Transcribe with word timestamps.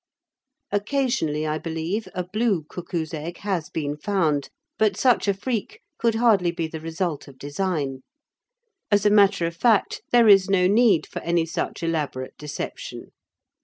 Occasionally, 0.71 1.45
I 1.45 1.59
believe, 1.59 2.07
a 2.15 2.23
blue 2.23 2.63
cuckoo's 2.63 3.13
egg 3.13 3.37
has 3.45 3.69
been 3.69 3.95
found, 3.95 4.49
but 4.79 4.97
such 4.97 5.27
a 5.27 5.33
freak 5.35 5.79
could 5.99 6.15
hardly 6.15 6.49
be 6.49 6.65
the 6.65 6.79
result 6.79 7.27
of 7.27 7.37
design. 7.37 8.01
As 8.89 9.05
a 9.05 9.11
matter 9.11 9.45
of 9.45 9.55
fact, 9.55 10.01
there 10.11 10.27
is 10.27 10.49
no 10.49 10.65
need 10.65 11.05
for 11.05 11.19
any 11.21 11.45
such 11.45 11.83
elaborate 11.83 12.35
deception. 12.39 13.11